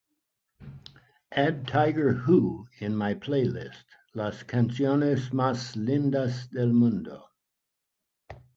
[1.31, 3.83] add tiger hu in my playlist
[4.15, 7.27] Las Canciones Más Lindas Del Mundo